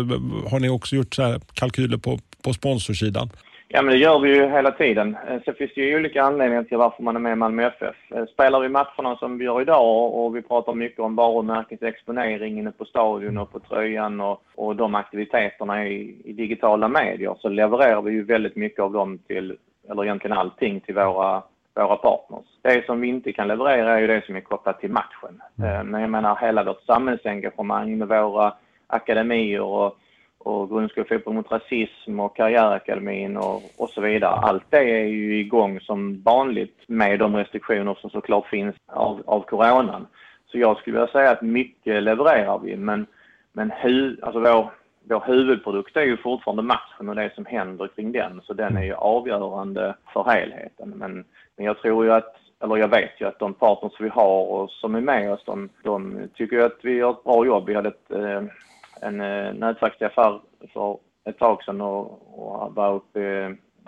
har 0.51 0.59
ni 0.59 0.69
också 0.69 0.95
gjort 0.95 1.15
så 1.15 1.39
kalkyler 1.53 1.97
på, 1.97 2.19
på 2.43 2.53
sponsorsidan? 2.53 3.29
Ja, 3.75 3.81
men 3.81 3.93
det 3.93 3.99
gör 3.99 4.19
vi 4.19 4.35
ju 4.35 4.45
hela 4.49 4.71
tiden. 4.71 5.17
Eh, 5.27 5.41
Sen 5.45 5.53
finns 5.53 5.71
det 5.75 5.81
ju 5.81 5.95
olika 5.95 6.23
anledningar 6.23 6.63
till 6.63 6.77
varför 6.77 7.03
man 7.03 7.15
är 7.15 7.19
med 7.19 7.31
i 7.31 7.35
Malmö 7.35 7.63
FF. 7.67 7.95
Eh, 8.11 8.25
Spelar 8.25 8.59
vi 8.59 8.69
matcherna 8.69 9.15
som 9.15 9.37
vi 9.37 9.45
gör 9.45 9.61
idag 9.61 10.13
och 10.13 10.35
vi 10.35 10.41
pratar 10.41 10.73
mycket 10.73 10.99
om 10.99 11.15
varumärkesexponering 11.15 12.59
inne 12.59 12.71
på 12.71 12.85
stadion 12.85 13.37
och 13.37 13.51
på 13.51 13.59
tröjan 13.59 14.21
och, 14.21 14.43
och 14.55 14.75
de 14.75 14.95
aktiviteterna 14.95 15.87
i, 15.87 16.15
i 16.25 16.33
digitala 16.33 16.87
medier 16.87 17.35
så 17.39 17.49
levererar 17.49 18.01
vi 18.01 18.11
ju 18.11 18.23
väldigt 18.23 18.55
mycket 18.55 18.79
av 18.79 18.91
dem 18.93 19.17
till, 19.27 19.57
eller 19.89 20.03
egentligen 20.03 20.37
allting 20.37 20.79
till 20.79 20.95
våra 20.95 21.43
våra 21.75 21.95
partners. 21.95 22.45
Det 22.61 22.85
som 22.85 23.01
vi 23.01 23.07
inte 23.07 23.31
kan 23.33 23.47
leverera 23.47 23.93
är 23.93 23.99
ju 23.99 24.07
det 24.07 24.25
som 24.25 24.35
är 24.35 24.41
kopplat 24.41 24.79
till 24.79 24.91
matchen. 24.91 25.41
Eh, 25.63 25.83
Men 25.83 26.01
jag 26.01 26.09
menar 26.09 26.35
hela 26.41 26.63
vårt 26.63 26.81
samhällsengagemang 26.83 27.97
med 27.97 28.07
våra 28.07 28.53
akademier 28.87 29.61
och, 29.61 29.97
och 30.43 30.69
grundskolefotboll 30.69 31.33
mot 31.33 31.51
rasism 31.51 32.19
och 32.19 32.35
karriärakademin 32.35 33.37
och, 33.37 33.61
och 33.77 33.89
så 33.89 34.01
vidare. 34.01 34.31
Allt 34.31 34.63
det 34.69 35.01
är 35.01 35.05
ju 35.05 35.39
igång 35.39 35.79
som 35.79 36.21
vanligt 36.21 36.77
med 36.87 37.19
de 37.19 37.35
restriktioner 37.35 37.97
som 38.01 38.09
såklart 38.09 38.47
finns 38.47 38.75
av, 38.87 39.23
av 39.25 39.41
coronan. 39.41 40.07
Så 40.45 40.57
jag 40.57 40.77
skulle 40.77 40.97
vilja 40.99 41.11
säga 41.11 41.31
att 41.31 41.41
mycket 41.41 42.03
levererar 42.03 42.59
vi 42.59 42.77
men, 42.77 43.05
men 43.53 43.71
hu, 43.71 44.17
alltså 44.21 44.39
vår, 44.39 44.71
vår 45.03 45.23
huvudprodukt 45.25 45.97
är 45.97 46.01
ju 46.03 46.17
fortfarande 46.17 46.63
matchen 46.63 47.09
och 47.09 47.15
det 47.15 47.31
som 47.35 47.45
händer 47.45 47.87
kring 47.87 48.11
den. 48.11 48.41
Så 48.43 48.53
den 48.53 48.77
är 48.77 48.83
ju 48.83 48.93
avgörande 48.93 49.95
för 50.13 50.23
helheten. 50.23 50.93
Men, 50.95 51.25
men 51.55 51.65
jag 51.65 51.77
tror 51.77 52.05
ju 52.05 52.11
att, 52.11 52.35
eller 52.63 52.77
jag 52.77 52.87
vet 52.87 53.21
ju 53.21 53.27
att 53.27 53.39
de 53.39 53.53
partners 53.53 53.93
vi 53.99 54.09
har 54.09 54.45
och 54.45 54.71
som 54.71 54.95
är 54.95 55.01
med 55.01 55.33
oss, 55.33 55.43
de, 55.45 55.69
de 55.83 56.27
tycker 56.35 56.55
ju 56.55 56.63
att 56.63 56.79
vi 56.81 56.93
gör 56.93 57.11
ett 57.11 57.23
bra 57.23 57.45
jobb. 57.45 57.65
Vi 57.67 57.75
hade 57.75 57.89
ett, 57.89 58.11
eh, 58.11 58.43
en 59.03 59.21
eh, 59.21 59.53
nätverksträff 59.53 60.13
för 60.73 60.97
ett 61.25 61.39
tag 61.39 61.63
sedan 61.63 61.81
och, 61.81 62.05
och 62.39 62.75
var 62.75 62.93
uppe 62.93 63.21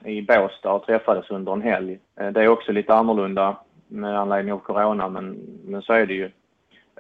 eh, 0.04 0.12
i 0.12 0.22
Båstad 0.22 0.72
och 0.72 0.86
träffades 0.86 1.30
under 1.30 1.52
en 1.54 1.62
helg. 1.62 2.00
Eh, 2.20 2.28
Det 2.28 2.44
är 2.44 2.48
också 2.48 2.72
lite 2.72 2.94
annorlunda 2.94 3.58
med 3.88 4.20
anledning 4.20 4.54
av 4.54 4.60
corona, 4.60 5.10
men, 5.10 5.38
men 5.66 5.82
så 5.82 5.94
är 5.94 6.06
det 6.06 6.14
ju. 6.14 6.32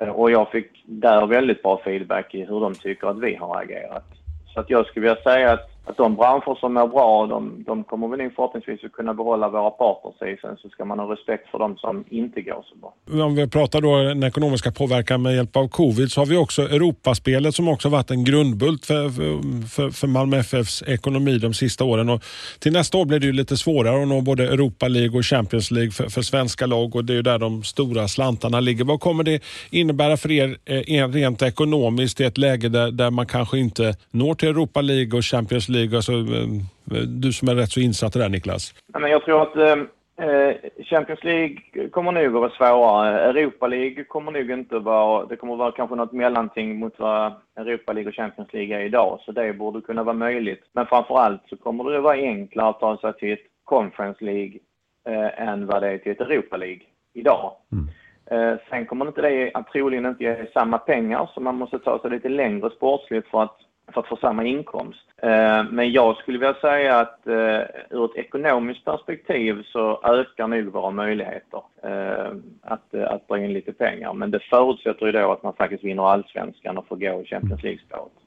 Eh, 0.01 0.09
Och 0.09 0.31
jag 0.31 0.51
fick 0.51 0.83
där 0.85 1.27
väldigt 1.27 1.63
bra 1.63 1.81
feedback 1.83 2.35
i 2.35 2.45
hur 2.45 2.59
de 2.59 2.73
tycker 2.73 3.07
att 3.07 3.19
vi 3.19 3.35
har 3.35 3.61
agerat. 3.61 4.05
Så 4.53 4.59
att 4.59 4.69
jag 4.69 4.85
skulle 4.85 5.07
vilja 5.07 5.23
säga 5.23 5.51
att, 5.51 5.69
att 5.85 5.97
de 5.97 6.15
branscher 6.15 6.55
som 6.59 6.73
mår 6.73 6.87
bra, 6.87 7.27
de, 7.27 7.63
de 7.67 7.83
kommer 7.83 8.07
vi 8.07 8.23
nog 8.23 8.35
förhoppningsvis 8.35 8.83
att 8.83 8.91
kunna 8.91 9.13
behålla 9.13 9.49
våra 9.49 9.69
partners 9.69 10.21
i. 10.21 10.37
Sen 10.41 10.57
så 10.57 10.69
ska 10.69 10.85
man 10.85 10.99
ha 10.99 11.13
respekt 11.13 11.49
för 11.51 11.59
de 11.59 11.77
som 11.77 12.03
inte 12.09 12.41
går 12.41 12.65
så 12.69 12.75
bra. 12.75 13.25
Om 13.25 13.35
vi 13.35 13.47
pratar 13.47 13.81
då 13.81 13.97
den 13.97 14.23
ekonomiska 14.23 14.71
påverkan 14.71 15.21
med 15.21 15.35
hjälp 15.35 15.55
av 15.55 15.67
covid 15.67 16.11
så 16.11 16.21
har 16.21 16.25
vi 16.25 16.37
också 16.37 16.61
Europaspelet 16.61 17.55
som 17.55 17.67
också 17.67 17.89
varit 17.89 18.11
en 18.11 18.23
grundbult 18.23 18.85
för, 18.85 19.09
för, 19.67 19.89
för, 19.89 20.07
Malmö 20.07 20.37
FFs 20.37 20.83
ekonomi 20.87 21.37
de 21.37 21.53
sista 21.53 21.83
åren. 21.83 22.09
Och 22.09 22.23
till 22.59 22.73
nästa 22.73 22.97
år 22.97 23.05
blir 23.05 23.19
det 23.19 23.25
ju 23.25 23.31
lite 23.31 23.57
svårare 23.57 24.01
att 24.01 24.07
nå 24.07 24.21
både 24.21 24.43
Europa 24.43 24.87
League 24.87 25.17
och 25.17 25.25
Champions 25.25 25.71
League 25.71 25.91
för, 25.91 26.09
för 26.09 26.21
svenska 26.21 26.65
lag 26.65 26.95
och 26.95 27.05
det 27.05 27.13
är 27.13 27.15
ju 27.15 27.21
där 27.21 27.39
de 27.39 27.63
stora 27.63 28.07
slantarna 28.07 28.59
ligger. 28.59 28.85
Vad 28.85 28.99
kommer 28.99 29.23
det 29.23 29.43
innebära 29.69 30.17
för 30.17 30.31
er 30.31 30.57
eh, 30.65 31.07
rent 31.07 31.41
ekonomiskt 31.41 32.21
i 32.21 32.23
ett 32.23 32.37
läge 32.37 32.69
där, 32.69 32.91
där 32.91 33.11
man 33.11 33.25
kanske 33.25 33.59
inte 33.59 33.95
når 34.11 34.35
till 34.35 34.49
Europa 34.49 34.81
League 34.81 35.17
och 35.17 35.25
Champions 35.25 35.69
League? 35.69 35.74
Alltså, 35.75 36.11
eh, 36.11 37.01
du 37.07 37.33
som 37.33 37.47
är 37.47 37.55
rätt 37.55 37.71
så 37.71 37.79
insatt 37.79 38.15
i 38.15 38.19
det 38.19 38.25
där 38.25 38.29
Niklas. 38.29 38.73
Nej, 38.93 39.01
men 39.01 39.11
jag 39.11 39.25
tror 39.25 39.41
att 39.41 39.55
eh, 39.55 40.27
eh, 40.27 40.55
Champions 40.83 41.23
League 41.23 41.89
kommer 41.91 42.11
nog 42.11 42.25
att 42.25 42.31
vara 42.31 42.49
svårare. 42.49 43.21
Europa 43.21 43.67
League 43.67 44.03
kommer 44.03 44.31
nog 44.31 44.51
inte 44.51 44.77
att 44.77 44.83
vara... 44.83 45.25
Det 45.25 45.35
kommer 45.35 45.53
att 45.53 45.59
vara 45.59 45.71
kanske 45.71 45.95
något 45.95 46.11
mellanting 46.11 46.79
mot 46.79 46.99
vad 46.99 47.33
Europa 47.55 47.93
League 47.93 48.09
och 48.09 48.15
Champions 48.15 48.53
League 48.53 48.77
är 48.77 48.85
idag. 48.85 49.19
Så 49.25 49.31
det 49.31 49.53
borde 49.53 49.81
kunna 49.81 50.03
vara 50.03 50.15
möjligt. 50.15 50.63
Men 50.73 50.85
framför 50.85 51.19
allt 51.19 51.41
så 51.49 51.57
kommer 51.57 51.83
det 51.83 51.97
att 51.97 52.03
vara 52.03 52.17
enklare 52.17 52.69
att 52.69 52.79
ta 52.79 52.97
sig 52.97 53.13
till 53.13 53.33
ett 53.33 53.39
Conference 53.63 54.25
League 54.25 54.59
eh, 55.07 55.47
än 55.47 55.65
vad 55.65 55.81
det 55.81 55.89
är 55.89 55.97
till 55.97 56.11
ett 56.11 56.21
Europa 56.21 56.57
League 56.57 56.81
idag. 57.13 57.51
Eh, 58.31 58.53
sen 58.69 58.85
kommer 58.85 59.07
inte 59.07 59.21
det 59.21 59.51
att 59.53 59.67
troligen 59.67 60.05
inte 60.05 60.23
ge 60.23 60.45
samma 60.53 60.77
pengar 60.77 61.29
så 61.33 61.41
man 61.41 61.55
måste 61.55 61.79
ta 61.79 61.99
sig 61.99 62.11
lite 62.11 62.29
längre 62.29 62.69
sportsligt 62.69 63.27
för 63.27 63.43
att, 63.43 63.57
för 63.93 64.01
att 64.01 64.07
få 64.07 64.17
samma 64.17 64.43
inkomst. 64.43 65.05
Eh, 65.17 65.63
men 65.71 65.91
jag 65.91 66.17
skulle 66.17 66.37
vilja 66.37 66.53
säga 66.53 66.99
att 66.99 67.27
eh, 67.27 67.61
ur 67.89 68.05
ett 68.05 68.15
ekonomiskt 68.15 68.85
perspektiv 68.85 69.63
så 69.63 70.01
ökar 70.03 70.47
nog 70.47 70.65
våra 70.65 70.91
möjligheter 70.91 71.61
eh, 71.83 72.31
att, 72.61 72.93
att 72.93 73.27
dra 73.27 73.37
in 73.37 73.53
lite 73.53 73.73
pengar. 73.73 74.13
Men 74.13 74.31
det 74.31 74.39
förutsätter 74.39 75.05
ju 75.05 75.11
då 75.11 75.31
att 75.31 75.43
man 75.43 75.53
faktiskt 75.53 75.83
vinner 75.83 76.11
allsvenskan 76.11 76.77
och 76.77 76.87
får 76.87 76.95
gå 76.95 77.21
i 77.21 77.25
Champions 77.25 77.63
League-spåret. 77.63 78.24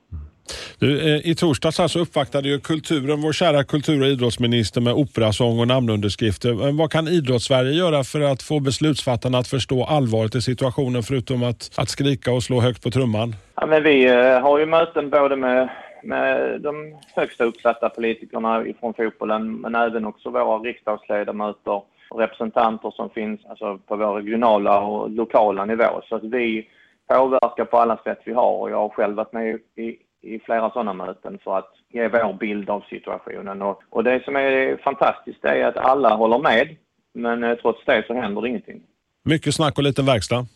Du, 0.80 1.14
eh, 1.14 1.30
I 1.30 1.34
torsdags 1.34 1.80
alltså 1.80 1.98
uppvaktade 1.98 2.48
ju 2.48 2.60
kulturen 2.60 3.20
vår 3.20 3.32
kära 3.32 3.64
kultur 3.64 4.02
och 4.02 4.06
idrottsminister 4.06 4.80
med 4.80 4.92
operasång 4.92 5.58
och 5.60 5.68
namnunderskrifter. 5.68 6.72
Vad 6.78 6.92
kan 6.92 7.08
idrottssverige 7.08 7.72
göra 7.72 8.04
för 8.04 8.20
att 8.20 8.42
få 8.42 8.60
beslutsfattarna 8.60 9.38
att 9.38 9.48
förstå 9.48 9.84
allvaret 9.84 10.34
i 10.34 10.42
situationen 10.42 11.02
förutom 11.02 11.42
att, 11.42 11.70
att 11.76 11.88
skrika 11.88 12.32
och 12.32 12.42
slå 12.42 12.60
högt 12.60 12.82
på 12.82 12.90
trumman? 12.90 13.34
Ja, 13.54 13.66
men 13.66 13.82
vi 13.82 14.06
eh, 14.06 14.40
har 14.40 14.58
ju 14.58 14.66
möten 14.66 15.10
både 15.10 15.36
med, 15.36 15.68
med 16.02 16.60
de 16.60 16.96
högsta 17.14 17.44
uppsatta 17.44 17.88
politikerna 17.88 18.64
från 18.80 18.94
fotbollen 18.94 19.54
men 19.54 19.74
även 19.74 20.04
också 20.04 20.30
våra 20.30 20.58
riksdagsledamöter 20.58 21.82
och 22.10 22.20
representanter 22.20 22.90
som 22.90 23.10
finns 23.10 23.40
alltså, 23.48 23.78
på 23.78 23.96
vår 23.96 24.14
regionala 24.14 24.80
och 24.80 25.10
lokala 25.10 25.64
nivå. 25.64 26.02
Så 26.08 26.16
att 26.16 26.24
vi 26.24 26.68
påverkar 27.08 27.64
på 27.64 27.78
alla 27.78 27.96
sätt 27.96 28.18
vi 28.24 28.32
har 28.32 28.52
och 28.52 28.70
jag 28.70 28.76
har 28.76 28.88
själv 28.88 29.16
varit 29.16 29.32
med 29.32 29.58
i, 29.76 29.96
i 30.22 30.38
flera 30.38 30.70
sådana 30.70 30.92
möten 30.92 31.38
för 31.44 31.58
att 31.58 31.72
ge 31.88 32.08
vår 32.08 32.32
bild 32.32 32.70
av 32.70 32.80
situationen. 32.90 33.62
Och, 33.62 33.82
och 33.90 34.04
det 34.04 34.24
som 34.24 34.36
är 34.36 34.76
fantastiskt 34.76 35.44
är 35.44 35.64
att 35.64 35.76
alla 35.76 36.14
håller 36.14 36.38
med 36.38 36.76
men 37.14 37.44
eh, 37.44 37.54
trots 37.54 37.84
det 37.84 38.04
så 38.06 38.14
händer 38.14 38.46
ingenting. 38.46 38.80
Mycket 39.24 39.54
snack 39.54 39.78
och 39.78 39.84
liten 39.84 40.06
verkstad. 40.06 40.46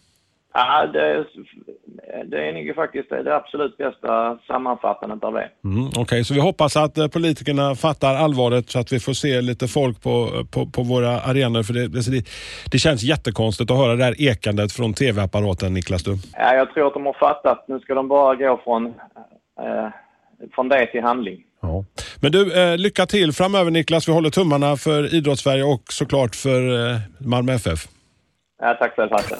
Ja, 0.54 0.86
det, 0.86 1.24
det 2.24 2.48
är 2.48 2.52
nog 2.52 2.74
faktiskt 2.74 3.08
det 3.10 3.36
absolut 3.36 3.76
bästa 3.76 4.38
sammanfattandet 4.46 5.24
av 5.24 5.32
det. 5.32 5.48
Mm, 5.64 5.90
Okej, 5.98 6.24
så 6.24 6.34
vi 6.34 6.40
hoppas 6.40 6.76
att 6.76 6.98
eh, 6.98 7.08
politikerna 7.08 7.74
fattar 7.74 8.14
allvaret 8.14 8.70
så 8.70 8.78
att 8.78 8.92
vi 8.92 9.00
får 9.00 9.12
se 9.12 9.40
lite 9.40 9.68
folk 9.68 10.02
på, 10.02 10.44
på, 10.50 10.66
på 10.66 10.82
våra 10.82 11.20
arenor. 11.20 11.62
För 11.62 11.74
det, 11.74 11.88
det, 11.88 12.24
det 12.72 12.78
känns 12.78 13.02
jättekonstigt 13.02 13.70
att 13.70 13.76
höra 13.76 13.96
det 13.96 14.04
här 14.04 14.22
ekandet 14.22 14.72
från 14.72 14.94
tv-apparaten, 14.94 15.74
Niklas. 15.74 16.04
Du. 16.04 16.16
Ja, 16.32 16.54
jag 16.54 16.74
tror 16.74 16.86
att 16.86 16.94
de 16.94 17.06
har 17.06 17.12
fattat. 17.12 17.64
Nu 17.68 17.80
ska 17.80 17.94
de 17.94 18.08
bara 18.08 18.34
gå 18.34 18.60
från, 18.64 18.86
eh, 18.86 18.92
från 20.54 20.68
det 20.68 20.86
till 20.86 21.02
handling. 21.02 21.40
Ja. 21.60 21.84
Men 22.20 22.32
du, 22.32 22.52
eh, 22.62 22.76
lycka 22.78 23.06
till 23.06 23.32
framöver 23.32 23.70
Niklas. 23.70 24.08
Vi 24.08 24.12
håller 24.12 24.30
tummarna 24.30 24.76
för 24.76 25.14
Idrottssverige 25.14 25.64
och 25.64 25.92
såklart 25.92 26.36
för 26.36 26.90
eh, 26.90 26.98
Malmö 27.18 27.52
FF. 27.52 27.88
Ja, 28.60 28.76
tack 28.78 28.96
själv, 28.96 29.10
Hasse. 29.12 29.36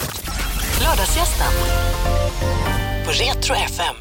Lördagsgästen 0.84 1.52
på 3.04 3.10
Retro 3.10 3.54
FM. 3.54 3.96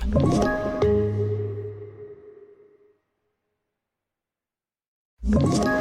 Ett 5.34 5.81